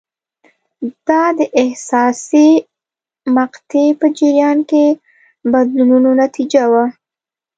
دا 1.07 1.23
د 1.37 1.39
حساسې 1.69 2.47
مقطعې 3.35 3.87
په 3.99 4.07
جریان 4.17 4.59
کې 4.69 4.85
بدلونونو 5.51 6.09
نتیجه 6.23 6.63
وه. 6.71 6.85